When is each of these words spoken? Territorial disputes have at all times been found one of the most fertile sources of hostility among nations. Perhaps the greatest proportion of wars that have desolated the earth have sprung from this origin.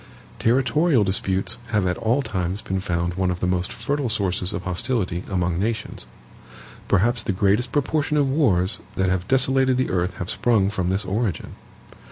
Territorial 0.39 1.03
disputes 1.03 1.59
have 1.67 1.85
at 1.85 1.95
all 1.99 2.23
times 2.23 2.63
been 2.63 2.79
found 2.79 3.13
one 3.13 3.29
of 3.29 3.39
the 3.39 3.45
most 3.45 3.71
fertile 3.71 4.09
sources 4.09 4.51
of 4.51 4.63
hostility 4.63 5.23
among 5.29 5.59
nations. 5.59 6.07
Perhaps 6.87 7.21
the 7.21 7.31
greatest 7.31 7.71
proportion 7.71 8.17
of 8.17 8.27
wars 8.27 8.79
that 8.95 9.09
have 9.09 9.27
desolated 9.27 9.77
the 9.77 9.91
earth 9.91 10.15
have 10.15 10.31
sprung 10.31 10.71
from 10.71 10.89
this 10.89 11.05
origin. 11.05 11.53